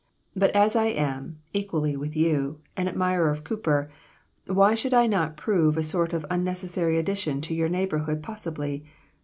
But 0.35 0.49
as 0.55 0.75
I 0.75 0.85
am, 0.85 1.37
equally 1.53 1.95
with 1.95 2.15
you, 2.15 2.59
an 2.75 2.87
admirer 2.87 3.29
of 3.29 3.43
Cowper, 3.43 3.91
why 4.47 4.73
should 4.73 4.95
I 4.95 5.05
not 5.05 5.37
prove 5.37 5.77
a 5.77 5.83
sort 5.83 6.11
of 6.11 6.25
unnecessary 6.27 6.97
addition 6.97 7.39
to 7.41 7.53
your 7.53 7.69
neighborhood 7.69 8.23
possibly? 8.23 8.83